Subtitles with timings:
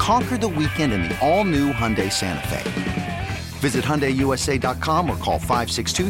[0.00, 3.28] Conquer the weekend in the all new Hyundai Santa Fe.
[3.58, 6.08] Visit HyundaiUSA.com or call 562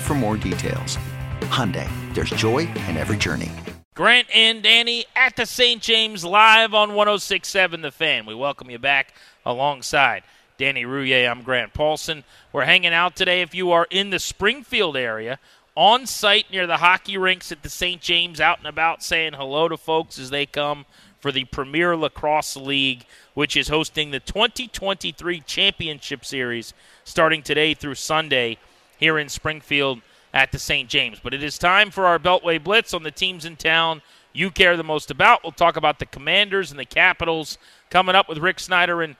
[0.00, 0.96] for more details.
[1.42, 3.50] Hyundai, there's joy in every journey.
[3.92, 5.82] Grant and Danny at the St.
[5.82, 8.24] James live on 1067 The Fan.
[8.24, 9.12] We welcome you back
[9.44, 10.22] alongside
[10.56, 11.30] Danny Rouhier.
[11.30, 12.24] I'm Grant Paulsen.
[12.50, 15.38] We're hanging out today if you are in the Springfield area
[15.74, 18.00] on site near the hockey rinks at the St.
[18.00, 20.86] James out and about saying hello to folks as they come
[21.22, 27.94] for the Premier Lacrosse League, which is hosting the 2023 Championship Series starting today through
[27.94, 28.58] Sunday
[28.98, 30.00] here in Springfield
[30.34, 30.88] at the St.
[30.88, 31.20] James.
[31.22, 34.76] But it is time for our Beltway Blitz on the teams in town you care
[34.76, 35.42] the most about.
[35.44, 37.56] We'll talk about the Commanders and the Capitals
[37.88, 39.16] coming up with Rick Snider and,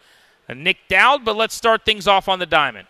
[0.54, 2.86] Nic Dowd, but let's start things off on the diamond.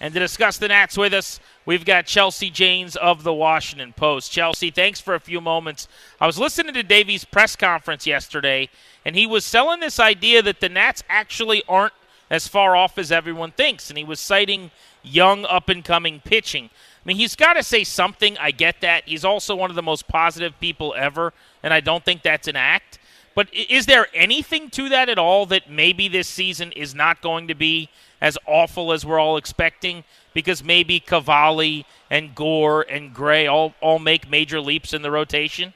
[0.00, 4.32] And to discuss the Nats with us, we've got Chelsea Janes of the Washington Post.
[4.32, 5.88] Chelsea, thanks for a few moments.
[6.18, 8.70] I was listening to Davey's press conference yesterday,
[9.04, 11.92] and he was selling this idea that the Nats actually aren't
[12.30, 14.70] as far off as everyone thinks, and he was citing
[15.02, 16.70] young, up and coming pitching.
[16.72, 18.38] I mean, he's got to say something.
[18.38, 19.04] I get that.
[19.06, 22.56] He's also one of the most positive people ever, and I don't think that's an
[22.56, 22.98] act.
[23.34, 27.48] But is there anything to that at all that maybe this season is not going
[27.48, 30.04] to be as awful as we're all expecting
[30.34, 35.74] because maybe Cavalli and Gore and Gray all, all make major leaps in the rotation?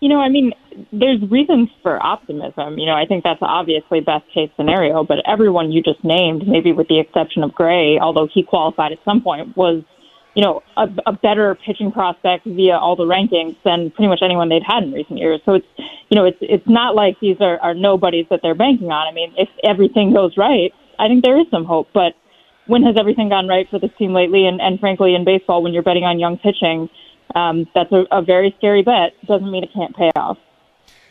[0.00, 0.52] You know, I mean,
[0.92, 2.78] there's reasons for optimism.
[2.78, 6.72] You know, I think that's obviously best case scenario, but everyone you just named, maybe
[6.72, 9.82] with the exception of Gray, although he qualified at some point, was,
[10.34, 14.50] you know, a, a better pitching prospect via all the rankings than pretty much anyone
[14.50, 15.40] they'd had in recent years.
[15.46, 15.66] So it's,
[16.10, 19.08] you know, it's it's not like these are, are nobodies that they're banking on.
[19.08, 21.88] I mean, if everything goes right, I think there is some hope.
[21.92, 22.14] But
[22.66, 24.46] when has everything gone right for this team lately?
[24.46, 26.88] And, and frankly, in baseball, when you're betting on young pitching,
[27.34, 29.12] um, that's a, a very scary bet.
[29.26, 30.38] Doesn't mean it can't pay off.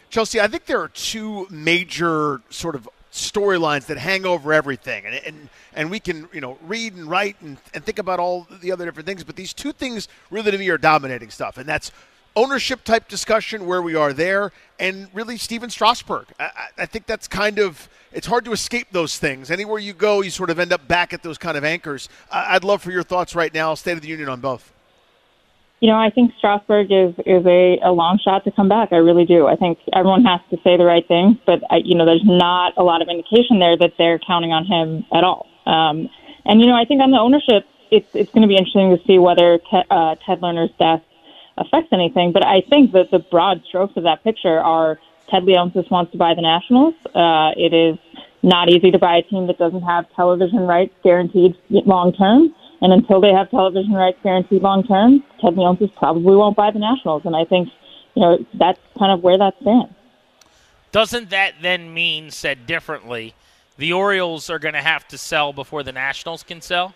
[0.10, 5.16] Chelsea, I think there are two major sort of storylines that hang over everything, and,
[5.16, 8.72] and and we can you know read and write and, and think about all the
[8.72, 11.92] other different things, but these two things really to me are dominating stuff, and that's
[12.36, 16.28] ownership type discussion where we are there, and really Stephen Strasburg.
[16.40, 19.50] I, I, think that's kind of it's hard to escape those things.
[19.50, 22.10] Anywhere you go, you sort of end up back at those kind of anchors.
[22.32, 24.74] I'd love for your thoughts right now, State of the Union on both.
[25.82, 28.90] You know, I think Strasburg is is a, a long shot to come back.
[28.92, 29.48] I really do.
[29.48, 32.74] I think everyone has to say the right things, but I, you know, there's not
[32.78, 35.48] a lot of indication there that they're counting on him at all.
[35.66, 36.10] Um,
[36.46, 39.04] and you know, I think on the ownership, it's it's going to be interesting to
[39.06, 41.04] see whether te- uh, Ted Lerner's death
[41.58, 42.32] affects anything.
[42.32, 45.00] But I think that the broad strokes of that picture are
[45.30, 46.94] Ted Leonsis wants to buy the Nationals.
[47.14, 47.98] Uh, it is
[48.44, 52.54] not easy to buy a team that doesn't have television rights guaranteed long term.
[52.82, 56.80] And until they have television rights guaranteed long term, Ted Leonsis probably won't buy the
[56.80, 57.24] Nationals.
[57.26, 57.70] And I think,
[58.14, 59.92] you know, that's kind of where that stands.
[60.92, 63.34] Doesn't that then mean, said differently,
[63.78, 66.94] the Orioles are going to have to sell before the Nationals can sell?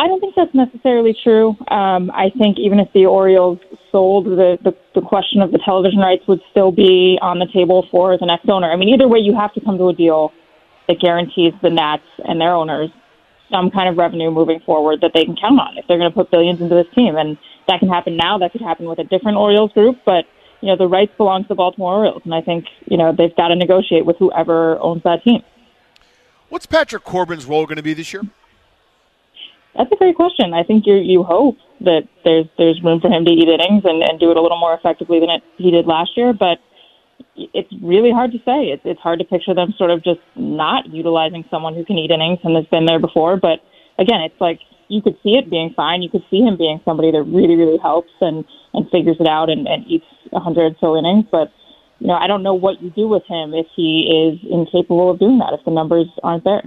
[0.00, 1.50] I don't think that's necessarily true.
[1.68, 3.58] Um, I think even if the Orioles
[3.92, 7.86] sold, the, the the question of the television rights would still be on the table
[7.90, 8.72] for the next owner.
[8.72, 10.32] I mean, either way, you have to come to a deal
[10.88, 12.88] that guarantees the Nats and their owners
[13.50, 16.14] some kind of revenue moving forward that they can count on if they're going to
[16.14, 17.16] put billions into this team.
[17.16, 17.36] And
[17.68, 18.38] that can happen now.
[18.38, 20.24] That could happen with a different Orioles group, but
[20.62, 23.36] you know the rights belong to the Baltimore Orioles, and I think you know they've
[23.36, 25.42] got to negotiate with whoever owns that team.
[26.48, 28.22] What's Patrick Corbin's role going to be this year?
[29.76, 30.52] That's a great question.
[30.52, 34.02] I think you you hope that there's there's room for him to eat innings and,
[34.02, 36.58] and do it a little more effectively than it, he did last year, but
[37.36, 38.74] it's really hard to say.
[38.74, 42.10] It's it's hard to picture them sort of just not utilizing someone who can eat
[42.10, 43.36] innings and has been there before.
[43.36, 43.60] But
[43.98, 46.02] again, it's like you could see it being fine.
[46.02, 48.44] You could see him being somebody that really really helps and
[48.74, 51.26] and figures it out and, and eats a hundred so innings.
[51.30, 51.52] But
[52.00, 55.18] you know, I don't know what you do with him if he is incapable of
[55.18, 56.64] doing that if the numbers aren't there.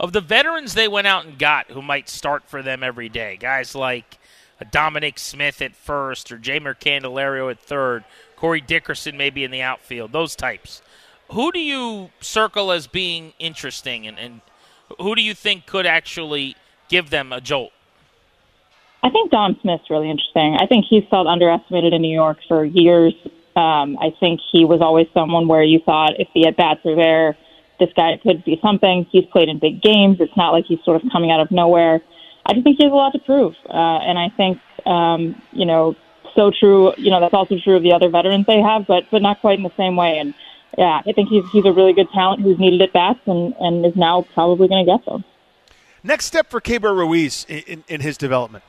[0.00, 3.36] Of the veterans they went out and got who might start for them every day.
[3.36, 4.18] Guys like
[4.70, 8.04] Dominic Smith at first or Jeimer Candelario at third,
[8.36, 10.82] Corey Dickerson maybe in the outfield, those types.
[11.30, 14.40] Who do you circle as being interesting and, and
[15.00, 16.56] who do you think could actually
[16.88, 17.72] give them a jolt?
[19.02, 20.56] I think Dom Smith's really interesting.
[20.58, 23.14] I think he's felt underestimated in New York for years.
[23.54, 26.96] Um, I think he was always someone where you thought if the at bats are
[26.96, 27.36] there,
[27.78, 29.06] this guy could be something.
[29.10, 30.18] He's played in big games.
[30.20, 32.00] It's not like he's sort of coming out of nowhere.
[32.46, 35.66] I just think he has a lot to prove, uh, and I think um, you
[35.66, 35.96] know
[36.34, 36.92] so true.
[36.96, 39.58] You know that's also true of the other veterans they have, but but not quite
[39.58, 40.18] in the same way.
[40.18, 40.34] And
[40.76, 43.84] yeah, I think he's he's a really good talent who's needed at bats and and
[43.86, 45.24] is now probably going to get them.
[46.02, 48.62] Next step for Keibert Ruiz in, in, in his development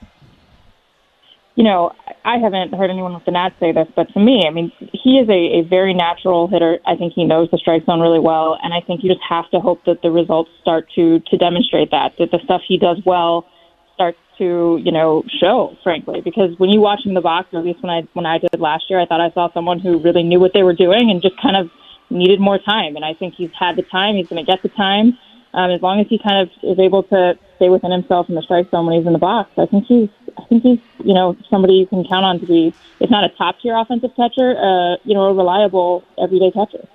[1.56, 1.92] you know,
[2.26, 5.20] I haven't heard anyone with the Nats say this, but to me, I mean, he
[5.20, 6.80] is a, a very natural hitter.
[6.86, 9.50] I think he knows the strike zone really well, and I think you just have
[9.52, 13.00] to hope that the results start to to demonstrate that that the stuff he does
[13.06, 13.48] well
[13.94, 15.78] starts to you know show.
[15.82, 18.38] Frankly, because when you watch him in the box, at least when I when I
[18.38, 21.10] did last year, I thought I saw someone who really knew what they were doing
[21.10, 21.72] and just kind of
[22.10, 22.98] needed more time.
[22.98, 24.16] And I think he's had the time.
[24.16, 25.18] He's going to get the time.
[25.56, 28.42] Um, as long as he kind of is able to stay within himself in the
[28.42, 31.38] strike zone when he's in the box, I think he's I think he's you know
[31.50, 34.98] somebody you can count on to be if not a top tier offensive catcher, uh,
[35.06, 36.86] you know a reliable everyday catcher.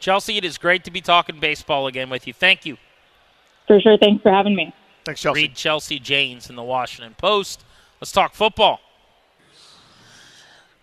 [0.00, 2.32] Chelsea, it is great to be talking baseball again with you.
[2.32, 2.78] Thank you.
[3.66, 3.98] For sure.
[3.98, 4.74] Thanks for having me.
[5.04, 5.42] Thanks, Chelsea.
[5.42, 7.64] Read Chelsea Janes in the Washington Post.
[8.00, 8.80] Let's talk football.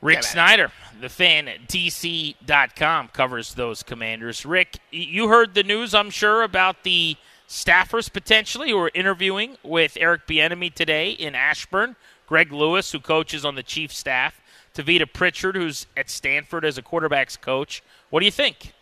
[0.02, 4.46] Rick Snider, the fan at DC.com, covers those commanders.
[4.46, 7.16] Rick, you heard the news, I'm sure, about the
[7.48, 11.96] staffers potentially who are interviewing with Eric Bieniemy today in Ashburn.
[12.28, 14.40] Greg Lewis, who coaches on the chief staff,
[14.76, 17.82] Tavita Pritchard, who's at Stanford as a quarterbacks coach.
[18.12, 18.74] What do you think?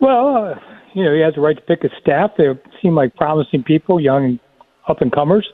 [0.00, 0.54] Well, uh,
[0.94, 2.32] you know, he has the right to pick his staff.
[2.36, 2.46] They
[2.82, 4.40] seem like promising people, young
[4.88, 5.48] up and comers.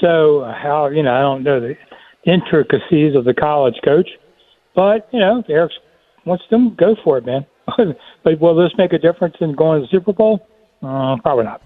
[0.00, 1.74] So, how you know, I don't know the
[2.24, 4.08] intricacies of the college coach,
[4.74, 5.72] but you know, if Eric
[6.24, 7.46] wants them, go for it, man.
[8.24, 10.46] but will this make a difference in going to the Super Bowl?
[10.82, 11.62] Uh, probably not.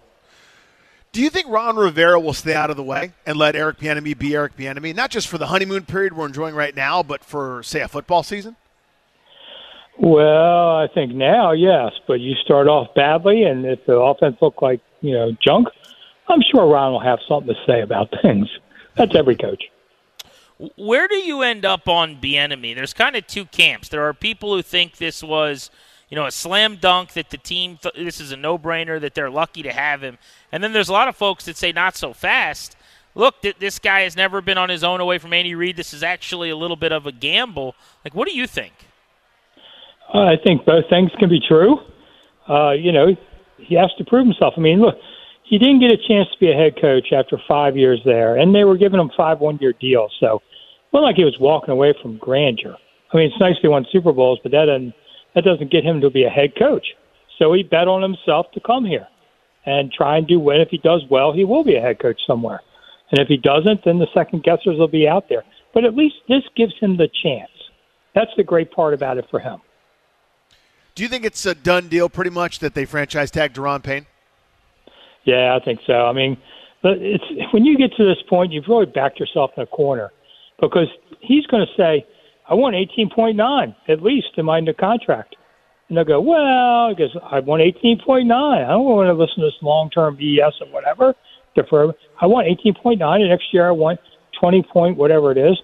[1.13, 4.19] Do you think Ron Rivera will stay out of the way and let Eric Bieniemy
[4.19, 7.63] be Eric Bieniemy, not just for the honeymoon period we're enjoying right now, but for
[7.63, 8.57] say a football season?
[9.99, 14.61] Well, I think now, yes, but you start off badly, and if the offense look
[14.61, 15.69] like you know junk,
[16.29, 18.49] I'm sure Ron will have something to say about things.
[18.95, 19.63] That's every coach.
[20.77, 22.75] Where do you end up on Bieniemy?
[22.75, 23.89] There's kind of two camps.
[23.89, 25.71] There are people who think this was
[26.09, 29.15] you know, a slam dunk that the team, th- this is a no brainer that
[29.15, 30.19] they're lucky to have him.
[30.53, 32.77] And then there's a lot of folks that say not so fast.
[33.15, 35.77] Look, th- this guy has never been on his own away from Andy Reid.
[35.77, 37.75] This is actually a little bit of a gamble.
[38.05, 38.73] Like, what do you think?
[40.15, 41.79] Uh, I think both things can be true.
[42.49, 43.17] Uh, you know,
[43.59, 44.55] he has to prove himself.
[44.57, 44.97] I mean, look,
[45.47, 48.55] he didn't get a chance to be a head coach after five years there, and
[48.55, 50.13] they were giving him five one year deals.
[50.21, 50.43] So,
[50.93, 52.77] wasn't like he was walking away from grandeur.
[53.13, 54.95] I mean, it's nice he won Super Bowls, but that doesn't
[55.35, 56.87] that doesn't get him to be a head coach.
[57.39, 59.07] So he bet on himself to come here
[59.67, 60.61] and try and do well.
[60.61, 62.61] If he does well, he will be a head coach somewhere.
[63.11, 65.45] And if he doesn't, then the second guessers will be out there.
[65.75, 67.51] But at least this gives him the chance.
[68.15, 69.61] That's the great part about it for him.
[70.95, 74.07] Do you think it's a done deal pretty much that they franchise tag Daron Payne?
[75.27, 76.07] Yeah, I think so.
[76.07, 76.39] I mean,
[76.83, 80.13] but it's when you get to this point, you've really backed yourself in a corner
[80.61, 80.89] because
[81.21, 82.07] he's going to say,
[82.49, 85.37] I want 18.9 at least in my new contract.
[85.89, 88.31] And they'll go, well, because I want 18.9.
[88.33, 91.15] I don't want to listen to this long-term BS or whatever.
[91.55, 91.93] Defer.
[92.21, 93.99] I want 18.9, and next year I want
[94.41, 95.57] 20 point whatever it is,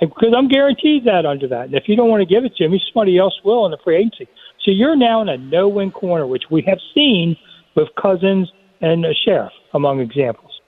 [0.00, 1.66] because I'm guaranteed that under that.
[1.66, 3.78] And if you don't want to give it to me, somebody else will in the
[3.82, 4.28] free agency.
[4.64, 7.36] So you're now in a no-win corner, which we have seen
[7.74, 8.50] with Cousins
[8.82, 10.60] and a Sheriff, among examples.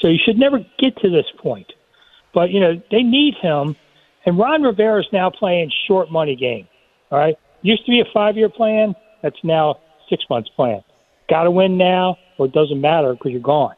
[0.00, 1.72] So you should never get to this point.
[2.34, 3.76] But you know they need him
[4.28, 6.68] and Ron Rivera is now playing short money game.
[7.10, 8.94] All right, used to be a five year plan.
[9.22, 10.82] That's now six months plan.
[11.30, 13.74] Got to win now, or it doesn't matter because you're gone.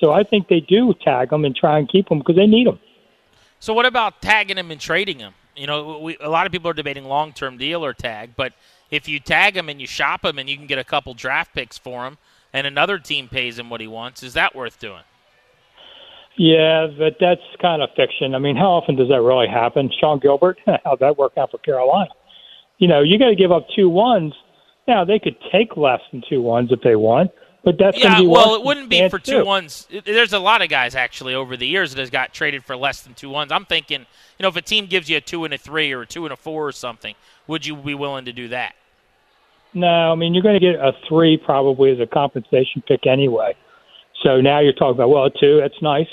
[0.00, 2.66] So I think they do tag them and try and keep them because they need
[2.66, 2.80] them.
[3.60, 5.32] So what about tagging him and trading him?
[5.54, 8.52] You know, we, a lot of people are debating long term deal or tag, but
[8.90, 11.54] if you tag him and you shop him and you can get a couple draft
[11.54, 12.18] picks for him,
[12.54, 15.02] and another team pays him what he wants, is that worth doing?
[16.36, 18.34] Yeah, but that's kind of fiction.
[18.34, 19.90] I mean, how often does that really happen?
[20.00, 22.10] Sean Gilbert, how'd that work out for Carolina?
[22.78, 24.32] You know, you got to give up two ones.
[24.86, 27.30] Now they could take less than two ones if they want,
[27.64, 28.20] but that's yeah.
[28.20, 29.44] Be well, it wouldn't be for two do.
[29.44, 29.88] ones.
[30.04, 33.00] There's a lot of guys actually over the years that has got traded for less
[33.00, 33.50] than two ones.
[33.50, 36.02] I'm thinking, you know, if a team gives you a two and a three or
[36.02, 37.14] a two and a four or something,
[37.46, 38.74] would you be willing to do that?
[39.74, 43.56] No, I mean you're going to get a three probably as a compensation pick anyway.
[44.22, 45.58] So now you're talking about well, a two.
[45.60, 46.08] That's nice,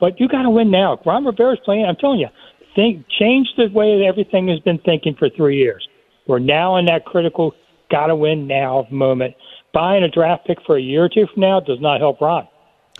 [0.00, 1.00] but you got to win now.
[1.04, 1.84] Ron Rivera's playing.
[1.84, 2.28] I'm telling you,
[2.74, 5.86] think change the way that everything has been thinking for three years.
[6.26, 7.52] We're now in that critical
[7.90, 9.34] got to win now moment.
[9.72, 12.48] Buying a draft pick for a year or two from now does not help Ron.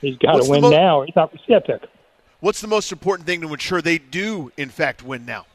[0.01, 1.03] He's got to win mo- now.
[1.03, 1.89] He's not going to a pick.
[2.41, 5.47] What's the most important thing to ensure they do, in fact, win now?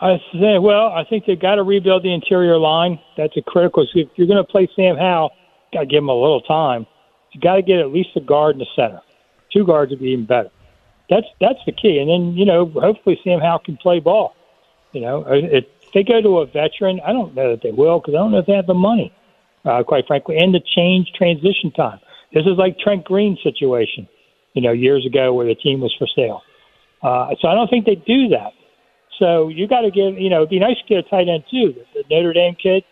[0.00, 2.98] I say, well, I think they've got to rebuild the interior line.
[3.16, 3.86] That's a critical.
[3.92, 5.32] So if you're going to play Sam Howell,
[5.72, 6.86] got to give him a little time.
[7.32, 9.02] You got to get at least a guard in the center.
[9.52, 10.50] Two guards would be even better.
[11.10, 11.98] That's that's the key.
[11.98, 14.34] And then you know, hopefully Sam Howell can play ball.
[14.92, 18.14] You know, if they go to a veteran, I don't know that they will because
[18.14, 19.12] I don't know if they have the money,
[19.64, 22.00] uh, quite frankly, and the change transition time.
[22.32, 24.08] This is like Trent Green situation,
[24.54, 26.42] you know, years ago where the team was for sale.
[27.02, 28.52] Uh, so I don't think they do that.
[29.20, 31.44] So you got to give, you know, it'd be nice to get a tight end
[31.50, 31.74] too.
[31.94, 32.82] The Notre Dame kid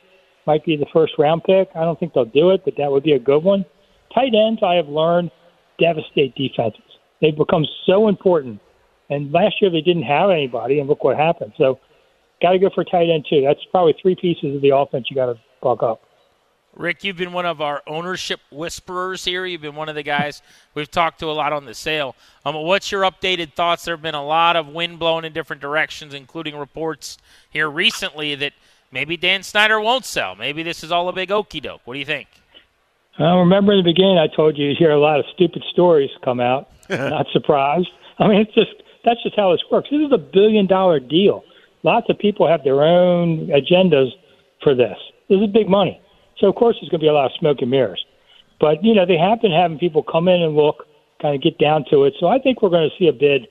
[0.47, 1.69] might be the first round pick.
[1.75, 3.65] I don't think they'll do it, but that would be a good one.
[4.15, 5.31] Tight ends, I have learned,
[5.81, 6.83] devastate defenses.
[7.21, 8.61] They've become so important.
[9.11, 11.53] And last year they didn't have anybody, and look what happened.
[11.57, 11.81] So
[12.43, 13.43] got to go for tight end too.
[13.43, 16.03] That's probably three pieces of the offense you got to buck up.
[16.75, 19.45] Rick, you've been one of our ownership whisperers here.
[19.45, 20.43] You've been one of the guys
[20.75, 22.15] we've talked to a lot on the sale.
[22.45, 23.85] Um, what's your updated thoughts?
[23.85, 27.19] There have been a lot of wind blowing in different directions, including reports
[27.51, 28.53] here recently that
[28.93, 30.37] maybe Dan Snyder won't sell.
[30.37, 31.81] Maybe this is all a big okey doke.
[31.85, 32.29] What do you think?
[33.19, 36.11] I remember in the beginning I told you you hear a lot of stupid stories
[36.25, 36.69] come out.
[36.91, 37.89] Not surprised.
[38.19, 38.71] I mean, it's just
[39.05, 39.89] that's just how this works.
[39.91, 41.43] This is a billion dollar deal.
[41.83, 44.11] Lots of people have their own agendas
[44.63, 44.97] for this.
[45.29, 46.01] This is big money.
[46.39, 48.05] So of course there's going to be a lot of smoke and mirrors.
[48.61, 50.87] But you know they have been having people come in and look,
[51.21, 52.15] kind of get down to it.
[52.19, 53.49] So I think we're going to see a bid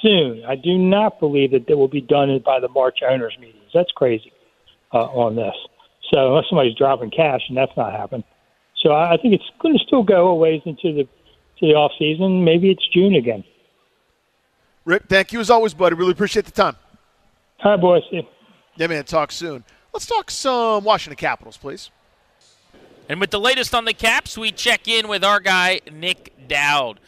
[0.00, 0.44] soon.
[0.44, 3.70] I do not believe that it will be done by the March owners meetings.
[3.74, 4.32] That's crazy
[4.92, 5.54] uh, on this.
[6.12, 8.24] So unless somebody's dropping cash, and that's not happening.
[8.82, 11.92] So I think it's going to still go a ways into the to the off
[11.98, 12.44] season.
[12.44, 13.44] Maybe it's June again.
[14.84, 15.94] Rick, thank you as always, buddy.
[15.94, 16.76] Really appreciate the time.
[17.58, 18.02] Hi, boys.
[18.76, 19.04] Yeah, man.
[19.04, 19.64] Talk soon.
[19.92, 21.90] Let's talk some Washington Capitals, please.
[23.12, 26.98] And with the latest on the Caps, we check in with our guy, Nic Dowd.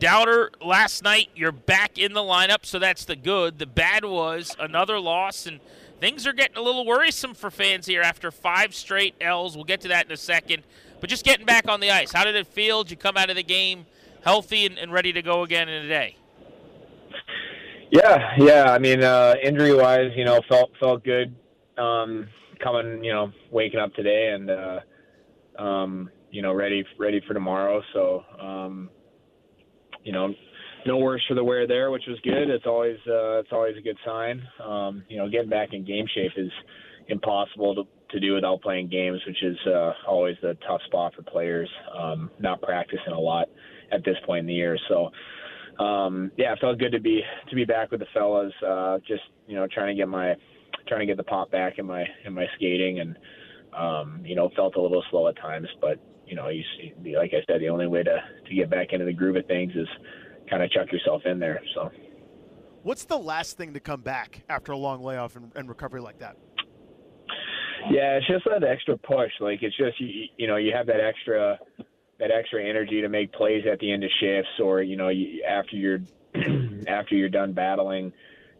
[0.00, 3.60] Dowder, last night you're back in the lineup, so that's the good.
[3.60, 5.60] The bad was another loss, and
[6.00, 9.54] things are getting a little worrisome for fans here after five straight L's.
[9.54, 10.64] We'll get to that in a second.
[11.00, 12.82] But just getting back on the ice, how did it feel?
[12.82, 13.86] Did you come out of the game
[14.24, 16.16] healthy and, and ready to go again in a day?
[17.92, 18.72] Yeah, yeah.
[18.72, 21.36] I mean, uh, injury wise, you know, felt felt good
[21.78, 22.26] um,
[22.60, 24.80] coming, you know, waking up today and uh,
[25.58, 27.82] um, you know, ready ready for tomorrow.
[27.92, 28.90] So, um,
[30.04, 30.34] you know,
[30.86, 32.50] no worse for the wear there, which was good.
[32.50, 34.42] It's always uh, it's always a good sign.
[34.62, 36.50] Um, you know, getting back in game shape is
[37.08, 41.22] impossible to to do without playing games, which is uh, always the tough spot for
[41.22, 41.68] players.
[41.98, 43.48] Um, not practicing a lot
[43.90, 45.10] at this point in the year, so
[45.82, 48.52] um, yeah, it felt good to be to be back with the fellas.
[48.66, 50.34] Uh, just you know, trying to get my
[50.88, 53.16] trying to get the pop back in my in my skating, and
[53.74, 57.32] um, you know, felt a little slow at times, but you know, you see, like
[57.34, 59.88] I said, the only way to to get back into the groove of things is
[60.48, 61.60] kind of chuck yourself in there.
[61.74, 61.90] So.
[62.82, 66.18] What's the last thing to come back after a long layoff and, and recovery like
[66.18, 66.36] that?
[67.90, 69.30] Yeah, it's just that extra push.
[69.40, 71.58] Like it's just you, you know you have that extra
[72.18, 75.44] that extra energy to make plays at the end of shifts, or you know you,
[75.44, 76.00] after you're
[76.88, 78.12] after you're done battling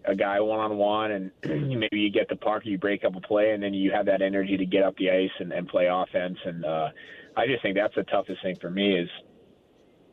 [0.05, 1.31] a guy one on one, and
[1.79, 4.23] maybe you get the puck, you break up a play, and then you have that
[4.23, 6.39] energy to get up the ice and, and play offense.
[6.45, 6.89] And uh,
[7.37, 9.09] I just think that's the toughest thing for me is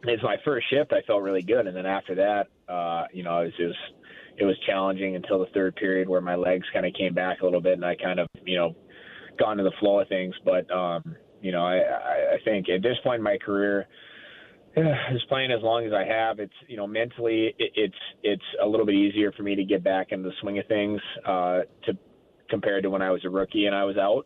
[0.03, 0.93] is my first shift.
[0.93, 3.79] I felt really good, and then after that, uh, you know, it was just
[4.37, 7.45] it was challenging until the third period where my legs kind of came back a
[7.45, 8.75] little bit, and I kind of you know
[9.37, 10.35] got into the flow of things.
[10.45, 13.87] But um, you know, I, I think at this point in my career,
[15.11, 18.67] just playing as long as I have, it's you know mentally it, it's it's a
[18.67, 21.97] little bit easier for me to get back into the swing of things uh, to
[22.49, 24.25] compared to when I was a rookie and I was out.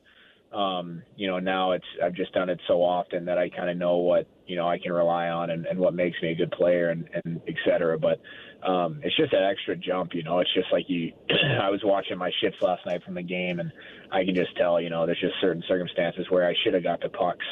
[0.57, 3.77] Um, you know, now it's I've just done it so often that I kind of
[3.77, 6.51] know what you know I can rely on and, and what makes me a good
[6.51, 7.97] player and, and et cetera.
[7.97, 8.19] But
[8.67, 10.13] um, it's just that extra jump.
[10.13, 11.11] You know, it's just like you.
[11.61, 13.71] I was watching my shifts last night from the game, and
[14.11, 14.79] I can just tell.
[14.79, 17.45] You know, there's just certain circumstances where I should have got the pucks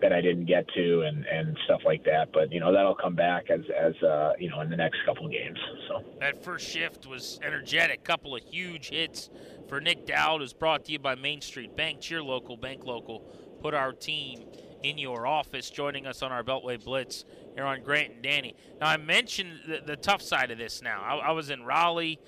[0.00, 2.32] that I didn't get to, and and stuff like that.
[2.32, 5.26] But you know, that'll come back as as uh, you know in the next couple
[5.26, 5.58] of games.
[5.88, 8.04] So that first shift was energetic.
[8.04, 9.30] Couple of huge hits
[9.68, 12.00] for Nic Dowd is brought to you by Main Street Bank.
[12.00, 13.20] Cheer local, bank local.
[13.60, 14.44] Put our team
[14.82, 15.70] in your office.
[15.70, 17.24] Joining us on our Beltway Blitz
[17.54, 18.54] here on Grant and Danny.
[18.80, 21.00] Now, I mentioned the, the tough side of this now.
[21.02, 22.20] I, I, was in Raleigh,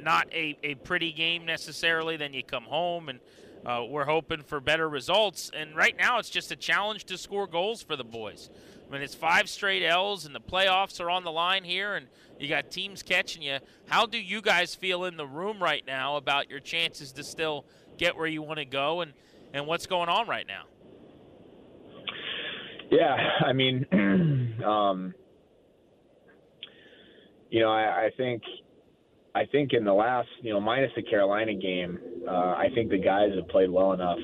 [0.00, 2.16] not a, a pretty game necessarily.
[2.16, 3.18] Then you come home and
[3.66, 5.50] uh, we're hoping for better results.
[5.54, 8.50] And right now, it's just a challenge to score goals for the boys.
[8.86, 12.06] I mean, it's five straight L's, and the playoffs are on the line here, and
[12.38, 13.58] you got teams catching you.
[13.86, 17.64] How do you guys feel in the room right now about your chances to still
[17.96, 19.12] get where you want to go, and
[19.54, 20.64] and what's going on right now?
[22.90, 23.86] Yeah, I mean,
[24.64, 25.14] um,
[27.50, 28.42] you know, I, I think
[29.34, 31.98] I think in the last, you know, minus the Carolina game,
[32.28, 34.18] uh, I think the guys have played well enough.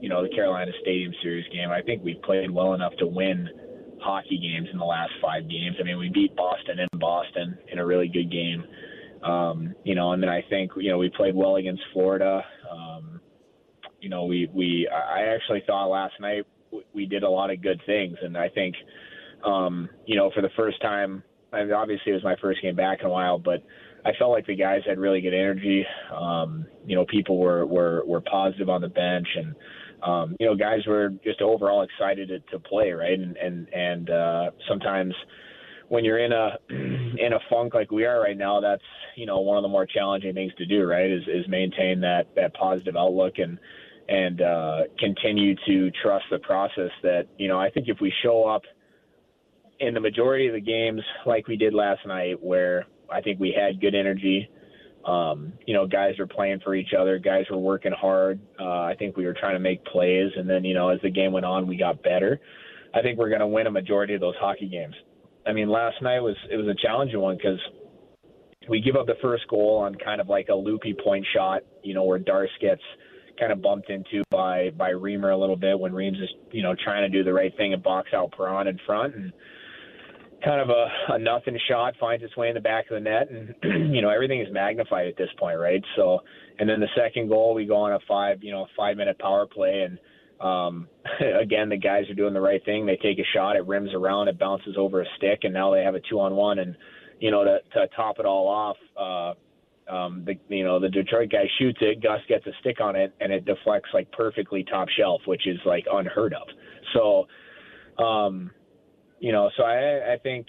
[0.00, 1.70] You know, the Carolina Stadium Series game.
[1.70, 3.48] I think we've played well enough to win
[4.00, 5.76] hockey games in the last five games.
[5.80, 8.64] I mean, we beat Boston in Boston in a really good game.
[9.22, 12.42] Um, you know, and then I think you know we played well against Florida.
[12.70, 13.20] Um,
[14.00, 16.44] you know, we we I actually thought last night
[16.92, 18.74] we did a lot of good things, and I think
[19.44, 22.76] um, you know for the first time, I mean, obviously it was my first game
[22.76, 23.62] back in a while, but
[24.06, 25.84] I felt like the guys had really good energy.
[26.14, 29.54] Um, you know, people were were were positive on the bench, and
[30.02, 33.18] um, you know, guys were just overall excited to, to play, right?
[33.18, 35.12] And and and uh, sometimes
[35.88, 38.84] when you're in a in a funk like we are right now, that's
[39.16, 41.10] you know one of the more challenging things to do, right?
[41.10, 43.58] Is is maintain that that positive outlook and
[44.08, 46.90] and uh, continue to trust the process.
[47.02, 48.62] That you know, I think if we show up
[49.80, 53.54] in the majority of the games like we did last night, where I think we
[53.56, 54.48] had good energy.
[55.04, 57.18] Um, you know, guys were playing for each other.
[57.18, 58.40] Guys were working hard.
[58.58, 61.10] Uh, I think we were trying to make plays, and then you know, as the
[61.10, 62.40] game went on, we got better.
[62.94, 64.94] I think we're going to win a majority of those hockey games.
[65.46, 67.60] I mean, last night was it was a challenging one because
[68.68, 71.94] we give up the first goal on kind of like a loopy point shot, you
[71.94, 72.82] know, where Darce gets
[73.38, 76.74] kind of bumped into by by Reimer a little bit when Reams is you know
[76.84, 79.32] trying to do the right thing and box out Perron in front and
[80.44, 83.30] kind of a, a nothing shot finds its way in the back of the net,
[83.30, 83.54] and
[83.94, 85.82] you know everything is magnified at this point, right?
[85.96, 86.20] So,
[86.58, 89.46] and then the second goal, we go on a five, you know, five minute power
[89.46, 89.98] play, and
[90.40, 90.88] um,
[91.40, 92.86] again the guys are doing the right thing.
[92.86, 95.82] They take a shot, it rims around, it bounces over a stick, and now they
[95.82, 96.76] have a two on one, and
[97.18, 98.76] you know to, to top it all off.
[98.96, 99.34] Uh,
[99.88, 103.14] um, the you know the Detroit guy shoots it, Gus gets a stick on it,
[103.20, 106.48] and it deflects like perfectly top shelf, which is like unheard of.
[106.92, 108.50] So, um,
[109.20, 110.46] you know, so I, I think,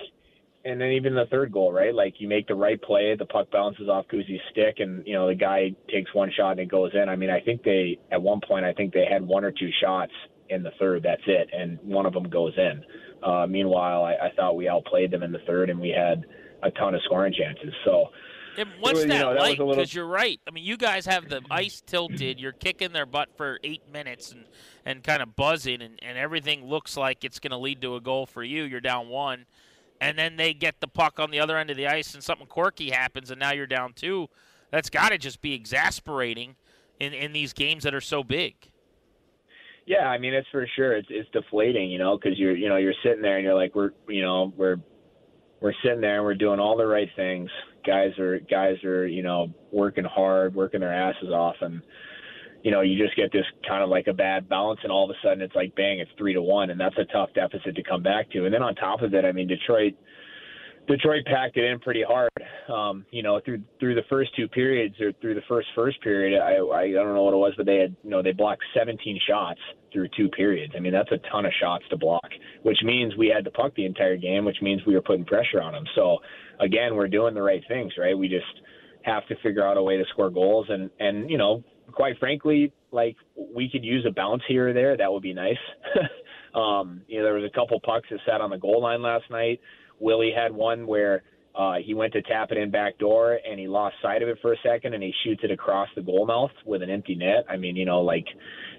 [0.65, 1.93] and then even the third goal, right?
[1.93, 5.27] Like you make the right play, the puck bounces off Kuzi's stick, and you know
[5.27, 7.07] the guy takes one shot and it goes in.
[7.07, 9.69] I mean, I think they at one point I think they had one or two
[9.81, 10.11] shots
[10.49, 11.03] in the third.
[11.03, 12.83] That's it, and one of them goes in.
[13.23, 16.25] Uh, meanwhile, I, I thought we outplayed them in the third, and we had
[16.63, 17.73] a ton of scoring chances.
[17.85, 18.07] So.
[18.57, 19.57] And what's that you know, like?
[19.57, 19.85] Because little...
[19.85, 20.39] you're right.
[20.47, 22.39] I mean, you guys have the ice tilted.
[22.39, 24.45] You're kicking their butt for eight minutes and,
[24.85, 28.01] and kind of buzzing, and, and everything looks like it's going to lead to a
[28.01, 28.63] goal for you.
[28.63, 29.45] You're down one.
[30.01, 32.47] And then they get the puck on the other end of the ice, and something
[32.47, 34.27] quirky happens, and now you're down two.
[34.71, 36.55] That's got to just be exasperating
[36.99, 38.55] in, in these games that are so big.
[39.85, 40.97] Yeah, I mean it's for sure.
[40.97, 43.73] It's it's deflating, you know, because you're you know you're sitting there and you're like
[43.73, 44.81] we're you know we're
[45.61, 47.49] we're sitting there and we're doing all the right things.
[47.87, 51.81] Guys are guys are you know working hard, working their asses off, and
[52.63, 55.09] you know you just get this kind of like a bad balance, and all of
[55.09, 57.83] a sudden it's like bang, it's three to one, and that's a tough deficit to
[57.83, 58.45] come back to.
[58.45, 59.93] And then on top of it, I mean Detroit
[60.87, 62.31] Detroit packed it in pretty hard.
[62.69, 66.39] Um, you know, through through the first two periods or through the first first period,
[66.41, 68.63] I, I I don't know what it was, but they had you know they blocked
[68.77, 69.59] 17 shots
[69.91, 70.73] through two periods.
[70.75, 72.29] I mean, that's a ton of shots to block,
[72.63, 75.61] which means we had to puck the entire game, which means we were putting pressure
[75.61, 75.85] on them.
[75.95, 76.19] So
[76.59, 78.17] again, we're doing the right things, right?
[78.17, 78.45] We just
[79.03, 82.73] have to figure out a way to score goals, and and you know, quite frankly,
[82.91, 84.97] like we could use a bounce here or there.
[84.97, 85.57] That would be nice.
[86.55, 89.25] um, you know, there was a couple pucks that sat on the goal line last
[89.29, 89.59] night
[89.99, 91.23] Willie had one where
[91.55, 94.37] uh, he went to tap it in back door and he lost sight of it
[94.41, 97.45] for a second and he shoots it across the goal mouth with an empty net.
[97.49, 98.25] I mean, you know, like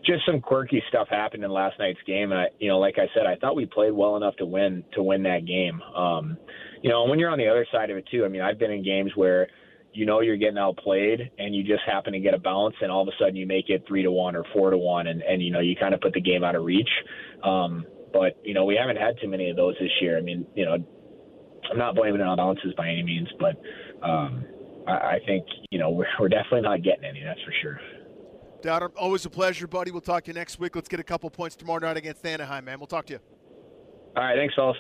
[0.07, 2.31] just some quirky stuff happened in last night's game.
[2.31, 4.85] And I, you know, like I said, I thought we played well enough to win
[4.95, 5.83] to win that game.
[5.83, 6.37] Um,
[6.83, 8.71] you know, when you're on the other side of it too, I mean, I've been
[8.71, 9.49] in games where
[9.93, 13.03] you know you're getting outplayed and you just happen to get a bounce and all
[13.03, 15.43] of a sudden you make it three to one or four to one and, and
[15.43, 16.91] you know you kind of put the game out of reach.
[17.43, 20.19] Um, but you know we haven't had too many of those this year.
[20.19, 20.77] I mean, you know,
[21.71, 23.57] I'm not blaming it on ounces by any means, but
[24.03, 24.45] um,
[24.87, 27.23] I, I think you know we're, we're definitely not getting any.
[27.23, 27.81] That's for sure.
[28.61, 29.93] Dowd, always a pleasure, buddy.
[29.93, 30.75] We'll talk to you next week.
[30.75, 32.81] Let's get a couple points tomorrow night against Anaheim, man.
[32.81, 33.21] We'll talk to you.
[34.17, 34.77] All right, thanks, fellas.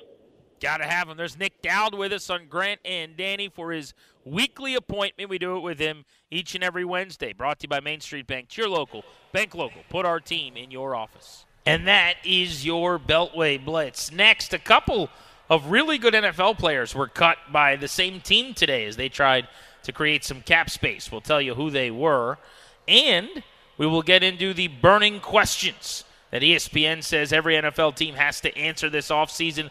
[0.60, 1.16] Got to have him.
[1.16, 3.94] There's Nic Dowd with us on Grant and Danny for his
[4.24, 5.30] weekly appointment.
[5.30, 7.32] We do it with him each and every Wednesday.
[7.32, 8.48] Brought to you by Main Street Bank.
[8.48, 9.82] Cheer local, bank local.
[9.88, 11.44] Put our team in your office.
[11.64, 14.10] And that is your Beltway Blitz.
[14.10, 15.10] Next, a couple
[15.50, 19.48] of really good NFL players were cut by the same team today as they tried
[19.82, 21.12] to create some cap space.
[21.12, 22.38] We'll tell you who they were.
[22.86, 23.42] And
[23.78, 28.54] We will get into the burning questions that ESPN says every NFL team has to
[28.58, 29.70] answer this offseason.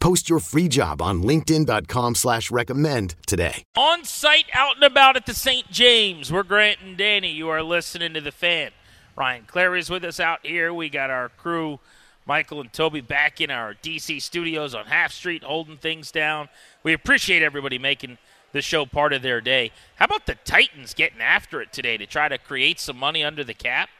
[0.00, 3.64] Post your free job on LinkedIn.com slash recommend today.
[3.76, 5.70] On site, out and about at the St.
[5.70, 6.32] James.
[6.32, 7.30] We're Grant and Danny.
[7.30, 8.70] You are listening to the fan.
[9.14, 10.72] Ryan Clary is with us out here.
[10.72, 11.78] We got our crew,
[12.24, 16.48] Michael and Toby, back in our DC studios on Half Street, holding things down.
[16.82, 18.16] We appreciate everybody making
[18.52, 19.70] the show part of their day.
[19.96, 23.44] How about the Titans getting after it today to try to create some money under
[23.44, 23.90] the cap?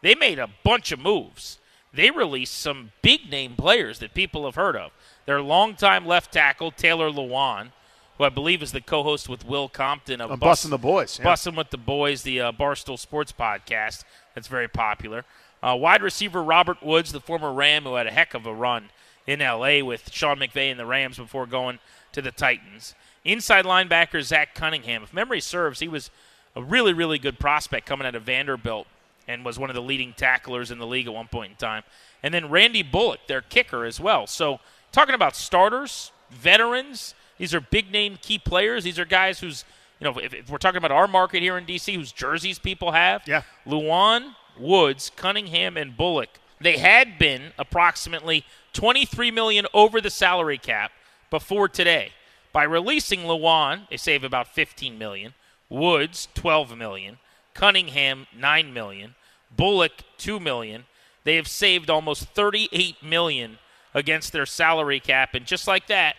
[0.00, 1.58] They made a bunch of moves.
[1.92, 4.92] They released some big name players that people have heard of.
[5.26, 7.70] Their longtime left tackle, Taylor Lewan,
[8.18, 10.78] who I believe is the co host with Will Compton of I'm Bus- Bussin' the
[10.78, 11.26] Boys, yeah.
[11.26, 14.04] Bussin' with the Boys, the uh, Barstool Sports podcast
[14.34, 15.24] that's very popular.
[15.62, 18.90] Uh, wide receiver Robert Woods, the former Ram who had a heck of a run
[19.26, 19.82] in L.A.
[19.82, 21.78] with Sean McVay and the Rams before going
[22.12, 22.94] to the Titans.
[23.24, 25.02] Inside linebacker Zach Cunningham.
[25.02, 26.10] If memory serves, he was
[26.56, 28.86] a really, really good prospect coming out of Vanderbilt
[29.28, 31.82] and was one of the leading tacklers in the league at one point in time.
[32.22, 34.26] And then Randy Bullock, their kicker as well.
[34.26, 34.60] So
[34.92, 38.84] talking about starters, veterans, these are big name key players.
[38.84, 39.64] These are guys who's,
[39.98, 42.92] you know, if, if we're talking about our market here in D.C., whose jerseys people
[42.92, 43.42] have, Yeah.
[43.66, 46.38] Lewan, Woods, Cunningham, and Bullock.
[46.60, 50.92] They had been approximately 23 million over the salary cap
[51.30, 52.12] before today.
[52.52, 55.32] By releasing Lewan, they save about 15 million.
[55.70, 57.18] Woods, 12 million.
[57.54, 59.14] Cunningham, 9 million.
[59.56, 60.84] Bullock, 2 million.
[61.24, 63.58] They have saved almost 38 million
[63.94, 66.16] against their salary cap, and just like that,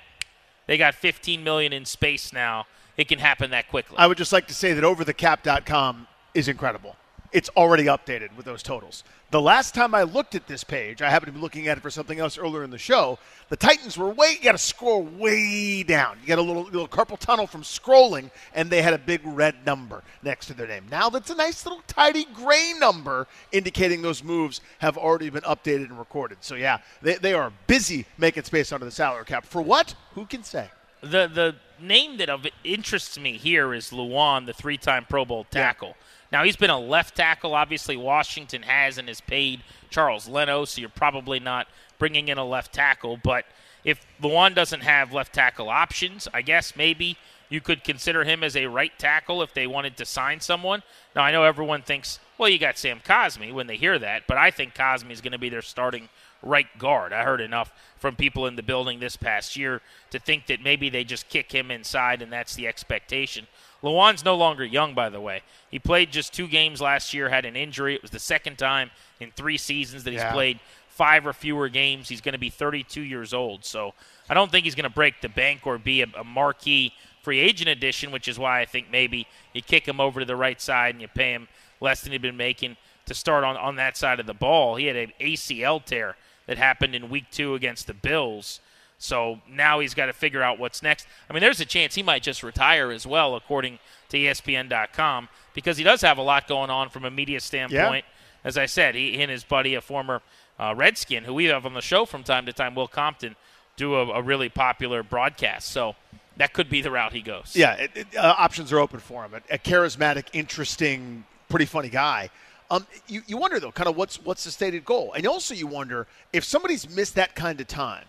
[0.68, 2.66] they got 15 million in space now.
[2.98, 3.98] It can happen that quickly.
[3.98, 6.96] I would just like to say that overthecap.com is incredible.
[7.32, 9.06] It's already updated with those totals.
[9.32, 11.82] The last time I looked at this page, I happened to be looking at it
[11.82, 13.20] for something else earlier in the show.
[13.48, 16.18] The Titans were way, you got to scroll way down.
[16.22, 19.66] You got a little, little carpal tunnel from scrolling, and they had a big red
[19.66, 20.86] number next to their name.
[20.92, 25.86] Now that's a nice little tidy gray number indicating those moves have already been updated
[25.86, 26.40] and recorded.
[26.42, 29.46] So, yeah, they, they are busy making space under the salary cap.
[29.46, 29.96] For what?
[30.16, 30.70] Who can say?
[31.02, 35.96] the the name that of interests me here is Lewan, the three-time Pro Bowl tackle.
[36.32, 37.54] Now he's been a left tackle.
[37.54, 41.68] Obviously, Washington has and has paid Charles Leno, so you're probably not
[42.00, 43.18] bringing in a left tackle.
[43.18, 43.46] But
[43.84, 47.18] if Lewan doesn't have left tackle options, I guess maybe
[47.50, 50.84] you could consider him as a right tackle if they wanted to sign someone.
[51.16, 54.38] Now I know everyone thinks, well, you got Sam Cosmi when they hear that, but
[54.38, 56.08] I think Cosmi is going to be their starting
[56.42, 57.12] right guard.
[57.12, 60.90] I heard enough from people in the building this past year to think that maybe
[60.90, 63.48] they just kick him inside and that's the expectation.
[63.84, 65.42] Lewan's no longer young, by the way.
[65.70, 67.96] He played just two games last year, had an injury.
[67.96, 70.32] It was the second time in three seasons that he's Yeah.
[70.34, 72.10] played five or fewer games.
[72.10, 73.66] He's going to be 32 years old.
[73.66, 73.94] So
[74.30, 77.40] I don't think he's going to break the bank or be a, a marquee free
[77.40, 80.60] agent addition, which is why I think maybe you kick him over to the right
[80.62, 81.48] side and you pay him
[81.80, 84.76] less than he'd been making to start on, on that side of the ball.
[84.76, 86.16] He had an ACL tear
[86.46, 88.60] that happened in week two against the Bills.
[89.02, 91.08] So now he's got to figure out what's next.
[91.30, 95.78] I mean, there's a chance he might just retire as well, according to ESPN.com, because
[95.78, 98.06] he does have a lot going on from a media standpoint.
[98.44, 100.22] As I said, he, he and his buddy, a former
[100.60, 103.36] uh, Redskin, who we have on the show from time to time, Will Compton,
[103.76, 105.70] do a, a really popular broadcast.
[105.70, 105.96] So
[106.38, 107.54] that could be the route he goes.
[107.56, 109.34] Yeah, it, it, uh, options are open for him.
[109.34, 112.30] A, a charismatic, interesting, pretty funny guy.
[112.70, 115.68] Um, you, you wonder though, kind of what's what's the stated goal, and also you
[115.68, 118.06] wonder if somebody's missed that kind of time,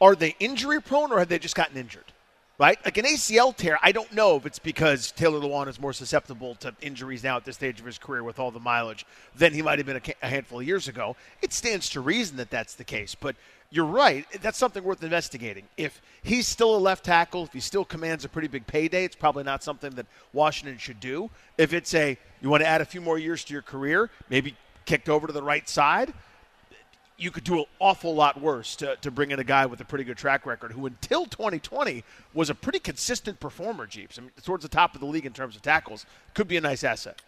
[0.00, 2.12] are they injury prone or have they just gotten injured?
[2.58, 2.78] right?
[2.84, 6.56] Like an ACL tear, I don't know if it's because Taylor Lewan is more susceptible
[6.56, 9.06] to injuries now at this stage of his career with all the mileage
[9.36, 11.16] than he might have been a, handful of years ago.
[11.40, 13.36] It stands to reason that that's the case, but
[13.70, 14.26] you're right.
[14.40, 15.64] That's something worth investigating.
[15.76, 19.16] If he's still a left tackle, if he still commands a pretty big payday, it's
[19.16, 21.30] probably not something that Washington should do.
[21.58, 24.56] If it's a you want to add a few more years to your career, maybe
[24.84, 26.14] kicked over to the right side,
[27.18, 29.84] you could do an awful lot worse to, to bring in a guy with a
[29.84, 34.18] pretty good track record who until 2020 was a pretty consistent performer, Jeeps.
[34.18, 36.06] I mean, towards the top of the league in terms of tackles.
[36.34, 37.20] Could be a nice asset.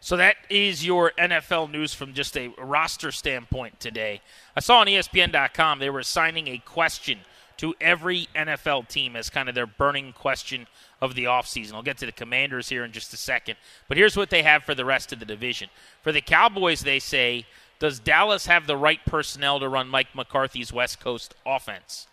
[0.00, 4.22] So that is your NFL news from just a roster standpoint today.
[4.56, 7.20] I saw on ESPN.com they were assigning a question
[7.58, 10.66] to every NFL team as kind of their burning question
[11.00, 11.74] of the offseason.
[11.74, 13.56] I'll get to the Commanders here in just a second.
[13.88, 15.68] But here's what they have for the rest of the division.
[16.02, 17.46] For the Cowboys, they say,
[17.78, 22.06] does Dallas have the right personnel to run Mike McCarthy's West Coast offense?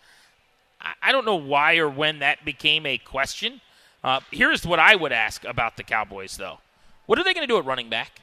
[1.00, 3.60] I don't know why or when that became a question.
[4.02, 6.58] Uh, here's what I would ask about the Cowboys, though.
[7.06, 8.20] What are they going to do at running back?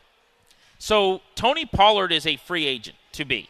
[0.77, 3.49] So Tony Pollard is a free agent to be.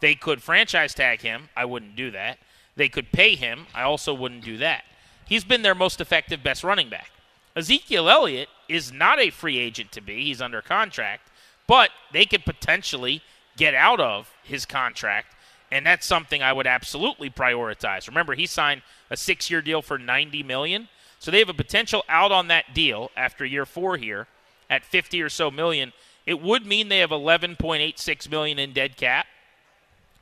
[0.00, 1.48] They could franchise tag him.
[1.56, 2.38] I wouldn't do that.
[2.76, 3.66] They could pay him.
[3.74, 4.84] I also wouldn't do that.
[5.26, 7.10] He's been their most effective, best running back.
[7.56, 10.24] Ezekiel Elliott is not a free agent to be.
[10.24, 11.30] He's under contract,
[11.66, 13.22] but they could potentially
[13.56, 15.34] get out of his contract,
[15.70, 18.06] and that's something I would absolutely prioritize.
[18.06, 22.32] Remember, he signed a six-year deal for 90 million, so they have a potential out
[22.32, 24.26] on that deal after year four here
[24.68, 25.92] at 50 or so million,
[26.24, 29.26] it would mean they have 11.86 million in dead cap,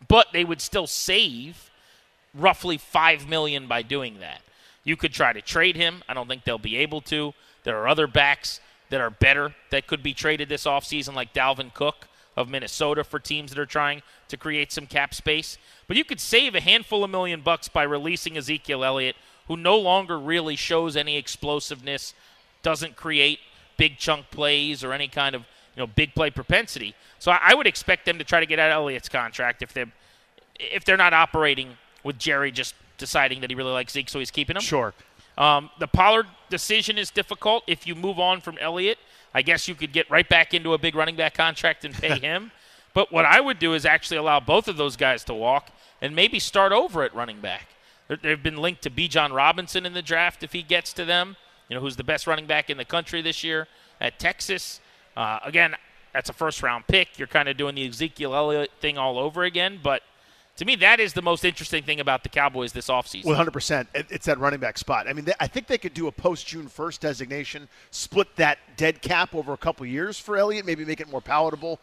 [0.06, 1.70] but they would still save
[2.34, 4.42] roughly 5 million by doing that.
[4.82, 6.02] You could try to trade him.
[6.08, 7.32] I don't think they'll be able to.
[7.62, 8.60] There are other backs
[8.94, 13.18] that are better that could be traded this offseason, like Dalvin Cook of Minnesota for
[13.18, 15.58] teams that are trying to create some cap space.
[15.88, 19.16] But you could save a handful of million bucks by releasing Ezekiel Elliott,
[19.48, 22.14] who no longer really shows any explosiveness,
[22.62, 23.40] doesn't create
[23.76, 25.42] big chunk plays or any kind of
[25.74, 26.94] you know big play propensity.
[27.18, 29.90] So I, would expect them to try to get out Elliott's contract if they're
[30.60, 34.30] if they're not operating with Jerry just deciding that he really likes Zeke, so he's
[34.30, 34.62] keeping him.
[34.62, 34.94] Sure.
[35.36, 37.64] Um, the Pollard decision is difficult.
[37.66, 38.98] If you move on from Elliott,
[39.34, 42.18] I guess you could get right back into a big running back contract and pay
[42.20, 42.52] him.
[42.92, 45.70] But what I would do is actually allow both of those guys to walk
[46.00, 47.68] and maybe start over at running back.
[48.22, 51.36] They've been linked to Bijan Robinson in the draft if he gets to them
[51.68, 53.66] you know, who's the best running back in the country this year
[54.00, 54.80] at Texas.
[55.16, 55.74] Uh, again,
[56.12, 57.18] that's a first round pick.
[57.18, 59.80] You're kind of doing the Ezekiel Elliott thing all over again.
[59.82, 60.02] But
[60.56, 63.24] to me, that is the most interesting thing about the Cowboys this offseason.
[63.24, 63.86] 100%.
[63.94, 65.08] It's that running back spot.
[65.08, 69.02] I mean, I think they could do a post June 1st designation, split that dead
[69.02, 71.80] cap over a couple years for Elliott, maybe make it more palatable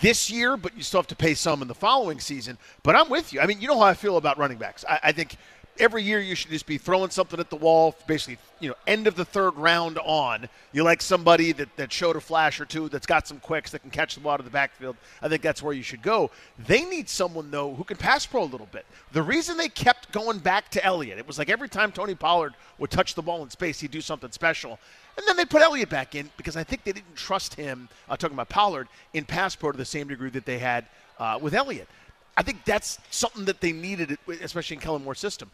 [0.00, 2.58] this year, but you still have to pay some in the following season.
[2.82, 3.40] But I'm with you.
[3.40, 4.84] I mean, you know how I feel about running backs.
[4.88, 5.36] I, I think
[5.78, 9.06] every year you should just be throwing something at the wall, basically, you know, end
[9.06, 10.48] of the third round on.
[10.72, 13.80] You like somebody that, that showed a flash or two that's got some quicks that
[13.80, 14.96] can catch the ball out of the backfield.
[15.20, 16.30] I think that's where you should go.
[16.66, 18.86] They need someone, though, who can pass pro a little bit.
[19.12, 22.54] The reason they kept going back to Elliott, it was like every time Tony Pollard
[22.78, 24.78] would touch the ball in space, he'd do something special.
[25.16, 28.16] And then they put Elliott back in because I think they didn't trust him, uh,
[28.16, 30.86] talking about Pollard, in pass pro to the same degree that they had
[31.18, 31.88] uh, with Elliott.
[32.36, 35.50] I think that's something that they needed, especially in Kellen Moore's system.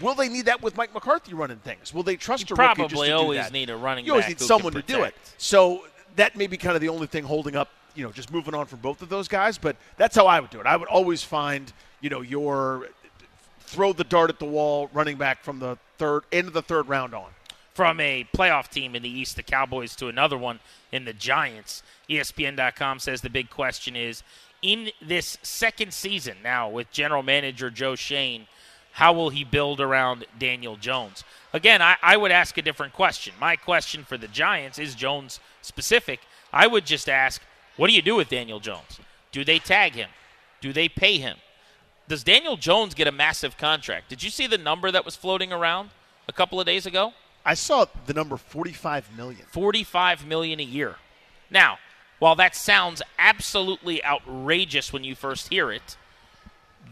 [0.00, 1.94] Will they need that with Mike McCarthy running things?
[1.94, 3.52] Will they trust you a probably rookie just to always do that?
[3.52, 4.04] need a running.
[4.04, 5.14] You always need someone to do it.
[5.38, 5.84] So
[6.16, 7.70] that may be kind of the only thing holding up.
[7.94, 9.58] You know, just moving on from both of those guys.
[9.58, 10.66] But that's how I would do it.
[10.66, 12.88] I would always find you know your
[13.60, 16.88] throw the dart at the wall running back from the third end of the third
[16.88, 17.30] round on.
[17.72, 20.60] From a playoff team in the East, the Cowboys, to another one
[20.92, 21.82] in the Giants.
[22.08, 24.22] ESPN.com says the big question is
[24.62, 28.46] in this second season now with general manager Joe Schoen,–
[28.92, 31.24] how will he build around Daniel Jones?
[31.52, 33.34] Again, I, I would ask a different question.
[33.40, 36.20] My question for the Giants is Jones specific.
[36.52, 37.40] I would just ask,
[37.76, 39.00] what do you do with Daniel Jones?
[39.32, 40.10] Do they tag him?
[40.60, 41.38] Do they pay him?
[42.08, 44.08] Does Daniel Jones get a massive contract?
[44.08, 45.90] Did you see the number that was floating around
[46.28, 47.12] a couple of days ago?
[47.46, 49.46] I saw the number 45 million.
[49.52, 50.96] 45 million a year.
[51.50, 51.78] Now,
[52.20, 55.96] while that sounds absolutely outrageous when you first hear it,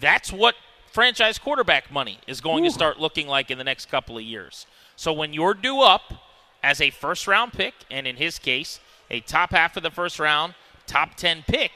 [0.00, 0.56] that's what
[0.90, 2.68] franchise quarterback money is going Ooh.
[2.68, 4.66] to start looking like in the next couple of years.
[4.96, 6.14] So when you're due up
[6.62, 10.18] as a first round pick, and in his case, a top half of the first
[10.18, 10.54] round,
[10.86, 11.72] top 10 pick,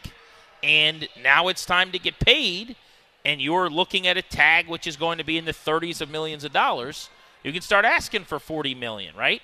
[0.62, 2.75] and now it's time to get paid,
[3.25, 6.11] and you're looking at a tag which is going to be in the 30s of
[6.11, 7.11] millions of dollars,
[7.45, 9.43] you can start asking for 40 million, right?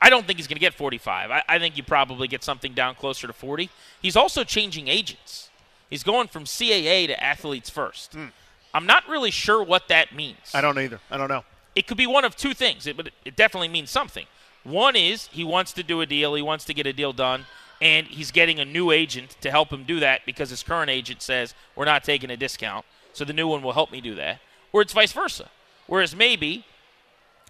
[0.00, 1.30] I don't think he's going to get 45.
[1.30, 3.68] I, I, think you probably get something down closer to 40.
[4.00, 5.50] He's also changing agents.
[5.90, 8.14] He's going from CAA to athletes first.
[8.14, 8.26] Hmm.
[8.72, 10.52] I'm not really sure what that means.
[10.54, 11.00] I don't either.
[11.10, 11.44] I don't know.
[11.74, 14.26] it could be one of two things, it, but it definitely means something.
[14.62, 17.46] One is he wants to do a deal, he wants to get a deal done,
[17.80, 21.22] and he's getting a new agent to help him do that because his current agent
[21.22, 24.40] says we're not taking a discount, so the new one will help me do that.
[24.72, 25.48] Or it's vice versa.
[25.86, 26.64] Whereas maybe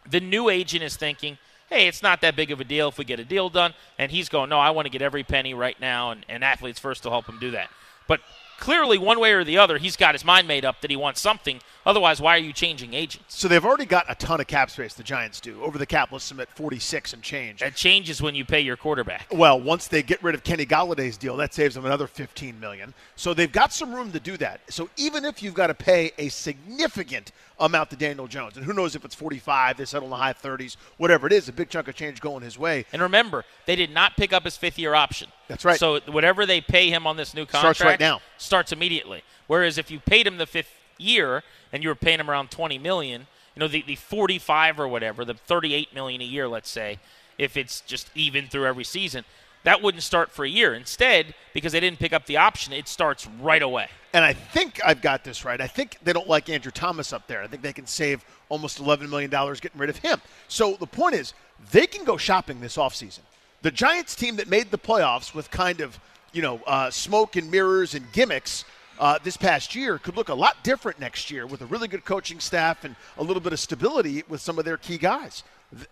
[0.08, 1.36] the new agent is thinking,
[1.70, 4.11] hey, it's not that big of a deal if we get a deal done, and
[4.11, 7.04] he's going, no, I want to get every penny right now, and, and athletes first
[7.04, 7.70] will help him do that.
[8.06, 8.20] But
[8.59, 11.20] clearly, one way or the other, he's got his mind made up that he wants
[11.20, 11.61] something.
[11.87, 13.37] Otherwise, why are you changing agents?
[13.37, 14.94] So they've already got a ton of cap space.
[14.94, 16.12] The Giants do over the cap.
[16.12, 17.61] Let's submit 46 and change.
[17.61, 19.26] That changes when you pay your quarterback.
[19.33, 22.94] Well, once they get rid of Kenny Golladay's deal, that saves them another 15 million.
[23.16, 24.61] So they've got some room to do that.
[24.68, 28.72] So even if you've got to pay a significant amount to Daniel Jones, and who
[28.72, 31.68] knows if it's 45, they settle in the high 30s, whatever it is, a big
[31.68, 32.86] chunk of change going his way.
[32.92, 35.28] And remember, they did not pick up his fifth year option.
[35.48, 35.78] That's right.
[35.78, 38.20] So whatever they pay him on this new contract Starts right now.
[38.38, 39.22] starts immediately.
[39.46, 41.42] Whereas if you paid him the fifth year
[41.72, 45.24] and you were paying him around 20 million, you know the, the 45 or whatever,
[45.24, 46.98] the 38 million a year, let's say,
[47.36, 49.24] if it's just even through every season,
[49.64, 50.74] that wouldn't start for a year.
[50.74, 53.88] Instead, because they didn't pick up the option, it starts right away.
[54.12, 55.60] And I think I've got this right.
[55.60, 57.42] I think they don't like Andrew Thomas up there.
[57.42, 60.20] I think they can save almost $11 million getting rid of him.
[60.48, 61.34] So the point is,
[61.70, 63.20] they can go shopping this offseason.
[63.62, 66.00] The Giants team that made the playoffs with kind of,
[66.32, 68.64] you know, uh, smoke and mirrors and gimmicks
[68.98, 72.04] uh, this past year could look a lot different next year with a really good
[72.04, 75.42] coaching staff and a little bit of stability with some of their key guys.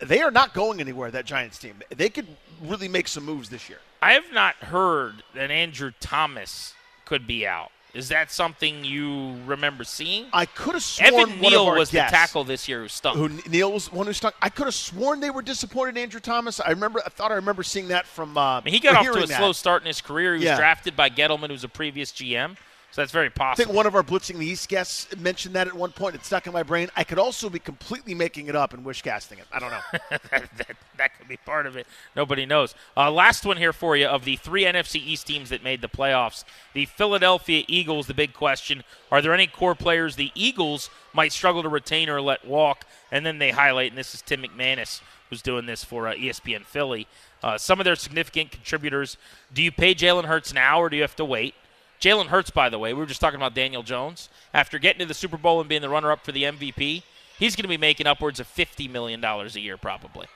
[0.00, 1.76] They are not going anywhere, that Giants team.
[1.94, 2.26] They could
[2.62, 3.78] really make some moves this year.
[4.02, 7.70] I have not heard that Andrew Thomas could be out.
[7.94, 10.26] Is that something you remember seeing?
[10.32, 12.82] I could have sworn Evan one Neal of our was guests, the tackle this year
[12.82, 13.16] who stunk.
[13.16, 14.34] Who Neal was one who stunk.
[14.42, 16.60] I could have sworn they were disappointed in Andrew Thomas.
[16.60, 17.00] I remember.
[17.04, 18.36] I thought I remember seeing that from.
[18.36, 19.38] Uh, I mean, he got off to a that.
[19.38, 20.34] slow start in his career.
[20.34, 20.56] He was Yeah.
[20.56, 22.56] drafted by Gettleman, who's a previous GM.
[22.98, 23.62] So that's very possible.
[23.62, 26.16] I think one of our blitzing the East guests mentioned that at one point.
[26.16, 26.90] It stuck in my brain.
[26.96, 29.44] I could also be completely making it up and wish casting it.
[29.52, 29.78] I don't know.
[30.10, 31.86] that, that, that could be part of it.
[32.16, 32.74] Nobody knows.
[32.96, 35.88] Uh, last one here for you of the three NFC East teams that made the
[35.88, 36.42] playoffs.
[36.72, 38.82] The Philadelphia Eagles, the big question
[39.12, 42.84] are there any core players the Eagles might struggle to retain or let walk?
[43.12, 46.64] And then they highlight, and this is Tim McManus who's doing this for uh, ESPN
[46.64, 47.06] Philly.
[47.44, 49.16] Uh, some of their significant contributors.
[49.54, 51.54] Do you pay Jalen Hurts now or do you have to wait?
[52.00, 54.28] Jalen Hurts, by the way, we were just talking about Daniel Jones.
[54.54, 57.02] After getting to the Super Bowl and being the runner up for the MVP,
[57.38, 60.26] he's going to be making upwards of $50 million a year, probably.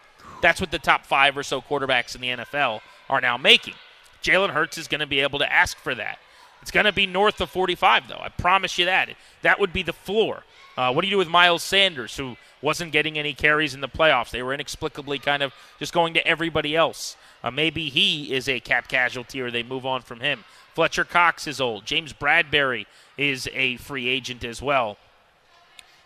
[0.41, 3.75] That's what the top five or so quarterbacks in the NFL are now making.
[4.23, 6.19] Jalen Hurts is going to be able to ask for that.
[6.63, 8.21] It's going to be north of 45, though.
[8.21, 9.11] I promise you that.
[9.43, 10.45] That would be the floor.
[10.77, 13.89] Uh, what do you do with Miles Sanders, who wasn't getting any carries in the
[13.89, 14.31] playoffs?
[14.31, 17.17] They were inexplicably kind of just going to everybody else.
[17.43, 20.45] Uh, maybe he is a cap casualty or they move on from him.
[20.75, 21.85] Fletcher Cox is old.
[21.85, 24.97] James Bradberry is a free agent as well.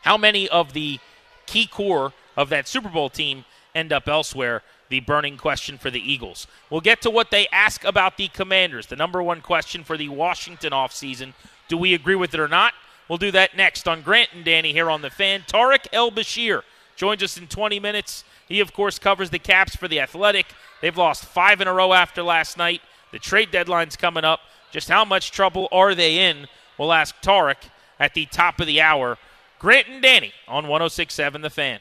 [0.03, 0.99] How many of the
[1.47, 4.63] key core of that Super Bowl team end up elsewhere?
[4.89, 6.47] The burning question for the Eagles.
[6.71, 8.87] We'll get to what they ask about the Commanders.
[8.87, 11.33] The number one question for the Washington offseason.
[11.69, 12.73] Do we agree with it or not?
[13.09, 15.45] We'll do that next on Grant and Danny here on the fan.
[15.47, 16.63] Tarik El Bashir
[16.95, 18.25] joins us in 20 minutes.
[18.49, 20.47] He, of course, covers the Caps for the Athletic.
[20.81, 22.81] They've lost five in a row after last night.
[23.13, 24.41] The trade deadline's coming up.
[24.77, 26.49] Just how much trouble are they in?
[26.77, 29.17] We'll ask Tarik at the top of the hour.
[29.59, 31.81] Grant and Danny on 1067 The Fan.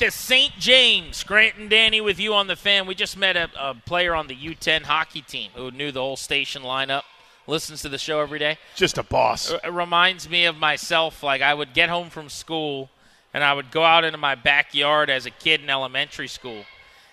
[0.00, 0.54] The St.
[0.58, 2.86] James, Grant and Danny with you on the fan.
[2.86, 6.16] We just met a, a player on the U10 hockey team who knew the whole
[6.16, 7.02] station lineup,
[7.46, 8.56] listens to the show every day.
[8.74, 9.50] Just a boss.
[9.50, 11.22] It reminds me of myself.
[11.22, 12.88] Like I would get home from school
[13.34, 16.64] and I would go out into my backyard as a kid in elementary school,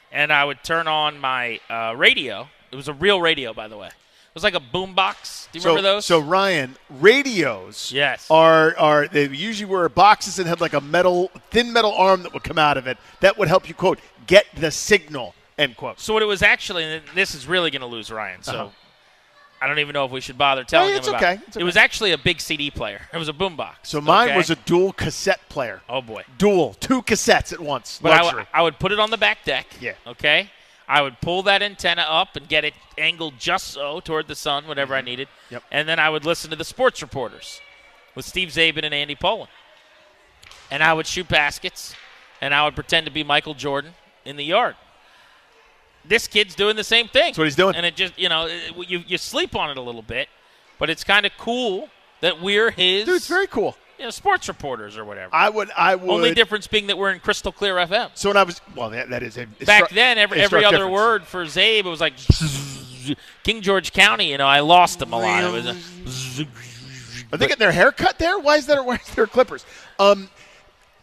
[0.09, 2.47] and I would turn on my uh, radio.
[2.71, 3.89] It was a real radio, by the way.
[4.37, 5.49] It was like a boom box.
[5.51, 6.05] Do you so, remember those?
[6.05, 8.27] So Ryan, radios Yes.
[8.29, 12.33] are are they usually were boxes and had like a metal thin metal arm that
[12.33, 15.99] would come out of it that would help you quote get the signal end quote.
[15.99, 18.43] So what it was actually, and this is really going to lose Ryan.
[18.43, 18.69] So Uh-huh.
[19.59, 21.23] I don't even know if we should bother telling it's him about.
[21.23, 21.33] okay.
[21.41, 21.47] it.
[21.47, 23.07] It's It was actually a big CD player.
[23.13, 23.77] It was a boombox.
[23.83, 24.37] So mine okay?
[24.37, 25.81] was a dual cassette player.
[25.89, 26.23] oh boy.
[26.37, 27.99] Dual, two cassettes at once.
[27.99, 29.65] But I would- I would put it on the back deck.
[29.81, 29.93] Yeah.
[30.05, 30.51] Okay.
[30.87, 34.67] I would pull that antenna up and get it angled just so toward the sun,
[34.67, 35.05] whatever I mhm.
[35.05, 35.27] needed.
[35.49, 35.63] Yep.
[35.71, 37.59] And then I would listen to the sports reporters
[38.15, 39.47] with Steve Czaban and Andy Pollin.
[40.71, 41.95] and I would shoot baskets,
[42.41, 43.93] and I would pretend to be Michael Jordan
[44.25, 44.75] in the yard.
[46.03, 47.27] This kid's doing the same thing.
[47.27, 47.75] That's what he's doing.
[47.75, 50.27] And it just, you know, it- you, you sleep on it a little bit,
[50.79, 51.89] but it's kind of cool
[52.21, 53.75] that we're his Dude, it's very cool.
[53.97, 55.33] You know, sports reporters or whatever.
[55.33, 55.71] I would.
[55.75, 56.09] I would.
[56.09, 58.11] Only difference being that we're in Crystal Clear FM.
[58.13, 60.77] So when I was well, that, that is a Back stru- then, every, every other
[60.77, 60.93] difference.
[60.93, 62.13] word for Czabe, it was like
[63.43, 64.29] King George County.
[64.29, 65.43] You know, I lost him a lot.
[65.43, 66.45] It was a,
[67.31, 68.37] Are they getting their hair cut there?
[68.37, 68.85] Why is that?
[68.85, 69.65] Why is there clippers?
[69.97, 70.29] Um,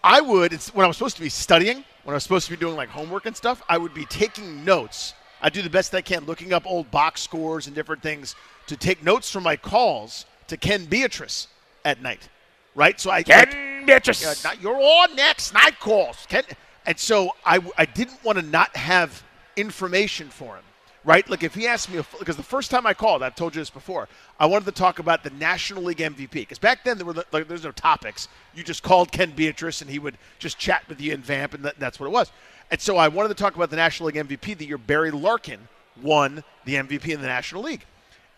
[0.05, 0.53] I would.
[0.53, 2.77] It's when I was supposed to be studying, when I was supposed to be doing
[2.77, 3.61] like homework and stuff.
[3.69, 5.15] I would be taking notes.
[5.43, 8.37] I do the best I can, looking up old box scores and different things
[8.69, 11.49] to take notes from my calls to Ken Beatrice
[11.85, 12.29] at night.
[12.75, 13.01] Right.
[13.01, 14.23] So I Ken Beatrice.
[14.23, 16.27] Yeah, not, you're on next night calls.
[16.29, 16.43] Ken,
[16.87, 19.23] and so I, I didn't want to not have
[19.57, 20.65] information for him,
[21.05, 21.29] right?
[21.29, 23.71] Like if he asked me, because the first time I called, I've told you this
[23.71, 24.09] before,
[24.39, 26.33] I wanted to talk about the National League MVP.
[26.33, 28.29] Because back then there were like there's no topics.
[28.55, 31.65] You just called Ken Beatrice and he would just chat with you and vamp, and
[31.65, 32.33] that, that's what it was.
[32.71, 35.69] And so I wanted to talk about the National League MVP the year Barry Larkin
[36.03, 37.85] won the MVP in the National League.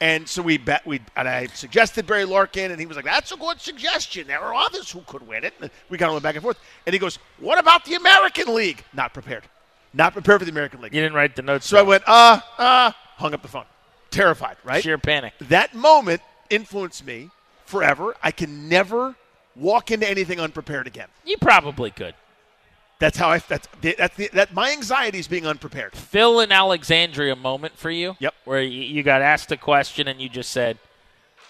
[0.01, 3.33] And so we bet we and I suggested Barry Larkin, and he was like, "That's
[3.33, 4.27] a good suggestion.
[4.27, 6.59] There are others who could win it." And we kind of went back and forth.
[6.85, 9.45] And he goes, "What about the American League?" Not prepared.
[9.95, 10.95] Not prepared for the American League.
[10.95, 11.67] you didn't write the notes.
[11.67, 13.65] So I went, "Uh, uh," hung up the phone,
[14.11, 14.59] terrified.
[14.65, 14.83] Right?
[14.83, 15.33] Sheer panic.
[15.41, 16.21] That moment
[16.51, 17.31] influenced me
[17.65, 18.15] forever.
[18.23, 19.15] I can never
[19.55, 21.09] walk into anything unprepared again.
[21.25, 22.15] You probably could.
[22.99, 23.39] That's how I.
[23.39, 24.55] That's that's the, that.
[24.55, 25.95] My anxiety is being unprepared.
[25.95, 28.17] Phil and Alexandria moment for you.
[28.21, 28.35] Yep.
[28.45, 30.79] Where you, you got asked a question and you just said,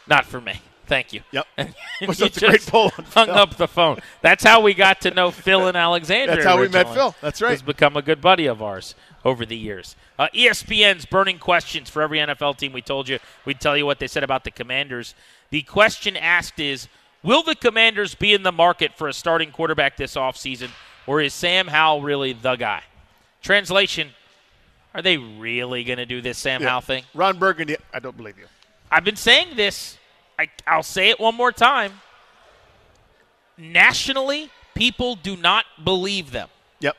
[0.09, 1.47] "Not for me, thank you." Yep.
[1.57, 1.75] And
[2.09, 3.31] Was you a great just hung Phil.
[3.31, 4.01] up the phone.
[4.23, 6.37] That's how we got to know Phil and Alexandria.
[6.37, 6.93] That's how we met.
[6.93, 7.15] Phil.
[7.21, 7.53] That's right.
[7.53, 9.95] He's become a good buddy of ours over the years.
[10.19, 12.73] Uh, ESPN's burning questions for every NFL team.
[12.73, 15.15] We told you we'd tell you what they said about the Commanders.
[15.51, 16.89] The question asked is,
[17.23, 20.71] will the Commanders be in the market for a starting quarterback this offseason,
[21.07, 22.83] or is Sam Howell really the guy?
[23.43, 24.11] Translation,
[24.95, 26.71] are they really going to do this Sam Yeah.
[26.71, 27.05] Howell thing?
[27.15, 27.77] Ron Burgundy.
[27.93, 28.47] I don't believe you.
[28.91, 29.99] I've been saying this.
[30.39, 31.93] I, I'll say it one more time.
[33.59, 36.49] Nationally, people do not believe them.
[36.81, 36.97] Yep.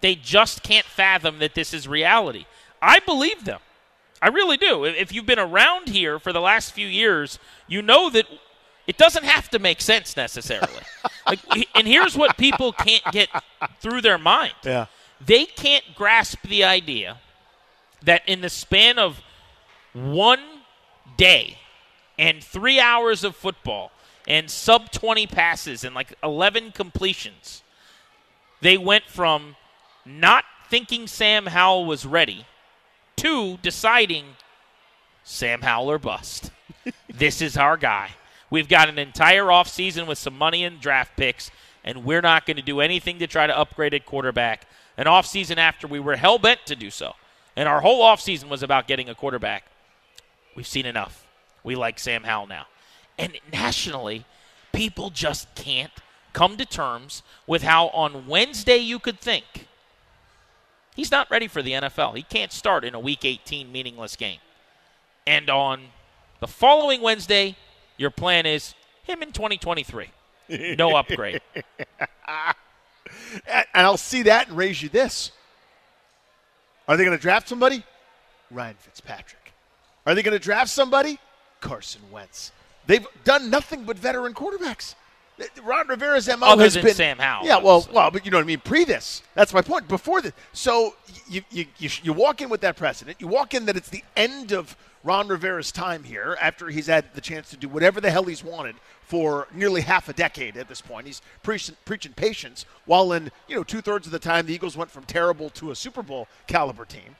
[0.00, 2.46] They just can't fathom that this is reality.
[2.80, 3.60] I believe them.
[4.22, 4.84] I really do.
[4.84, 8.26] If if you've been around here for the last few years, you know that
[8.86, 10.72] it doesn't have to make sense necessarily.
[11.26, 11.40] like,
[11.74, 13.28] and here's what people can't get
[13.80, 14.86] through their mind Yeah.
[15.24, 17.18] they can't grasp the idea
[18.02, 19.20] that in the span of
[19.92, 20.40] one
[21.16, 21.58] day
[22.18, 23.90] and three hours of football
[24.28, 27.62] and sub 20 passes and like 11 completions,
[28.60, 29.56] they went from
[30.04, 32.46] not thinking Sam Howell was ready
[33.16, 34.36] to deciding
[35.24, 36.50] Sam Howell or bust.
[37.12, 38.10] this is our guy.
[38.50, 41.50] We've got an entire offseason with some money and draft picks,
[41.84, 44.66] and we're not going to do anything to try to upgrade at quarterback.
[44.96, 47.14] An offseason after we were hell bent to do so.
[47.56, 49.64] And our whole offseason was about getting a quarterback.
[50.54, 51.26] We've seen enough.
[51.64, 52.66] We like Sam Howell now.
[53.18, 54.24] And nationally,
[54.72, 55.92] people just can't
[56.32, 59.66] come to terms with how on Wednesday you could think
[60.94, 62.14] he's not ready for the NFL.
[62.16, 64.38] He can't start in a week 18 meaningless game.
[65.26, 65.86] And on
[66.40, 67.56] the following Wednesday,
[67.96, 70.08] your plan is him in 2023.
[70.76, 71.40] No upgrade.
[73.52, 75.30] And I'll see that and raise you this.
[76.88, 77.84] Are they going to draft somebody?
[78.50, 79.52] Ryan Fitzpatrick.
[80.04, 81.18] Are they going to draft somebody?
[81.60, 82.52] Carson Wentz.
[82.86, 84.94] They've done nothing but veteran quarterbacks.
[85.62, 87.94] Ron Rivera's MO Other has than been Sam Howell, Yeah, well, obviously.
[87.94, 88.60] well, but you know what I mean.
[88.60, 89.86] Pre this, that's my point.
[89.88, 90.94] Before this, so
[91.28, 93.18] you you, you you walk in with that precedent.
[93.20, 97.12] You walk in that it's the end of Ron Rivera's time here after he's had
[97.14, 100.68] the chance to do whatever the hell he's wanted for nearly half a decade at
[100.68, 101.06] this point.
[101.06, 104.76] He's preaching, preaching patience, while in you know two thirds of the time the Eagles
[104.76, 107.14] went from terrible to a Super Bowl caliber team.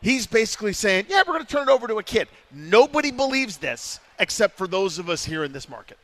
[0.00, 3.58] He's basically saying, "Yeah, we're going to turn it over to a kid." Nobody believes
[3.58, 5.98] this except for those of us here in this market.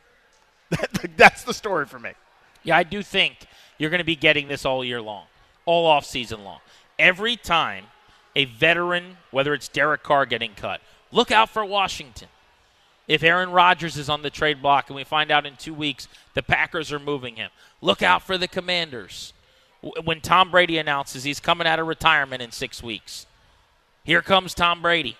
[1.17, 2.11] That's the story for me.
[2.63, 3.47] Yeah, I do think
[3.77, 5.25] you're going to be getting this all year long,
[5.65, 6.59] all off season long.
[6.97, 7.85] Every time
[8.35, 12.27] a veteran, whether it's Derek Carr getting cut, look out for Washington.
[13.07, 16.07] If Aaron Rodgers is on the trade block and we find out in two weeks
[16.33, 17.51] the Packers are moving him,
[17.81, 19.33] look out for the Commanders.
[20.03, 23.27] When Tom Brady announces he's coming out of retirement in six weeks,
[24.03, 25.15] here comes Tom Brady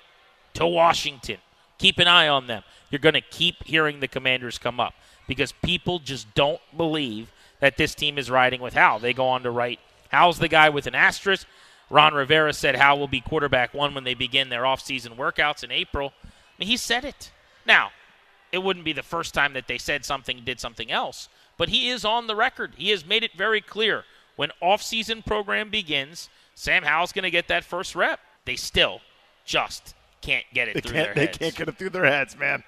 [0.55, 1.37] to Washington.
[1.77, 2.63] Keep an eye on them.
[2.89, 4.95] You're going to keep hearing the Commanders come up
[5.27, 8.99] because people just don't believe that this team is riding with Howell.
[8.99, 11.47] They go on to write Howell's the guy with an asterisk.
[11.89, 15.71] Ron Rivera said Howell will be quarterback one when they begin their offseason workouts in
[15.71, 16.13] April.
[16.23, 16.27] I
[16.59, 17.31] mean, he said it.
[17.65, 17.91] Now,
[18.51, 21.89] it wouldn't be the first time that they said something, did something else, but he
[21.89, 22.73] is on the record.
[22.77, 24.03] He has made it very clear
[24.35, 28.19] when off-season program begins, Sam Howell's going to get that first rep.
[28.45, 29.01] They still
[29.45, 31.15] just can't get it They through can't.
[31.15, 32.63] their They can't get it through their heads, man.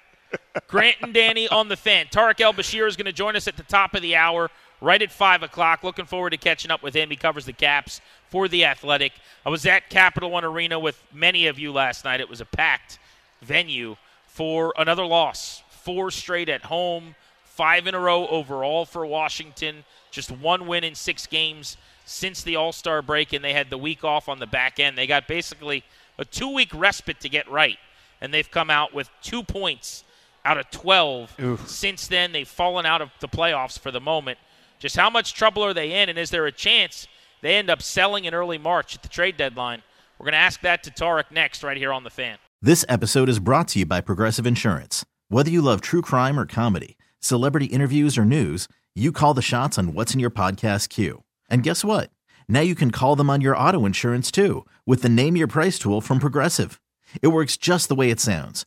[0.66, 2.06] Grant and Danny on the fan.
[2.10, 4.50] Tarik El Bashir is going to join us at the top of the hour,
[4.80, 5.82] right at 5 o'clock.
[5.82, 7.10] Looking forward to catching up with him.
[7.10, 9.12] He covers the Caps for The Athletic.
[9.46, 12.20] I was at Capital One Arena with many of you last night.
[12.20, 12.98] It was a packed
[13.42, 15.62] venue for another loss.
[15.70, 17.14] Four straight at home,
[17.44, 19.84] five in a row overall for Washington.
[20.10, 23.78] Just one win in six games since the All Star break, and they had the
[23.78, 24.96] week off on the back end.
[24.98, 25.84] They got basically
[26.18, 27.78] a two week respite to get right,
[28.20, 30.04] and they've come out with two points
[30.44, 32.32] out of 12 since then.
[32.32, 34.38] They've fallen out of the playoffs for the moment.
[34.78, 37.08] Just how much trouble are they in, and is there a chance
[37.40, 39.82] they end up selling in early March at the trade deadline?
[40.18, 42.38] We're going to ask that to Tarik next, right here on the fan.
[42.62, 45.04] This episode is brought to you by Progressive Insurance.
[45.28, 49.78] Whether you love true crime or comedy, celebrity interviews or news, you call the shots
[49.78, 51.22] on what's in your podcast queue.
[51.48, 52.10] And guess what?
[52.48, 55.78] Now you can call them on your auto insurance too with the Name Your Price
[55.78, 56.80] tool from Progressive.
[57.22, 58.66] It works just the way it sounds.